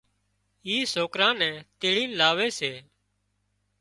اي 0.67 0.75
سوڪران 0.93 1.33
نين 1.41 1.55
تيڙين 1.79 2.09
لاوي 2.19 2.49
سي۔ 2.59 2.71